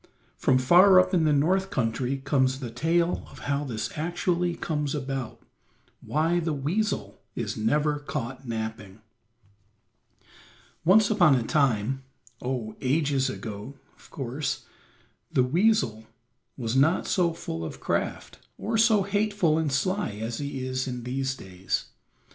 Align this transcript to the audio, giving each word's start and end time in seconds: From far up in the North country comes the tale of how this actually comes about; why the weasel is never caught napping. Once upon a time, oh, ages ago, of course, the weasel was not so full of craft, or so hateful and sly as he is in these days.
From 0.35 0.57
far 0.57 0.99
up 0.99 1.13
in 1.13 1.25
the 1.25 1.31
North 1.31 1.69
country 1.69 2.17
comes 2.25 2.59
the 2.59 2.71
tale 2.71 3.23
of 3.29 3.37
how 3.45 3.63
this 3.63 3.95
actually 3.95 4.55
comes 4.55 4.95
about; 4.95 5.39
why 6.03 6.39
the 6.39 6.53
weasel 6.55 7.21
is 7.35 7.55
never 7.55 7.99
caught 7.99 8.43
napping. 8.47 9.01
Once 10.83 11.11
upon 11.11 11.35
a 11.35 11.43
time, 11.43 12.01
oh, 12.41 12.75
ages 12.81 13.29
ago, 13.29 13.75
of 13.95 14.09
course, 14.09 14.65
the 15.31 15.43
weasel 15.43 16.07
was 16.57 16.75
not 16.75 17.05
so 17.05 17.31
full 17.31 17.63
of 17.63 17.79
craft, 17.79 18.39
or 18.57 18.79
so 18.79 19.03
hateful 19.03 19.59
and 19.59 19.71
sly 19.71 20.13
as 20.13 20.39
he 20.39 20.65
is 20.65 20.87
in 20.87 21.03
these 21.03 21.35
days. 21.35 21.89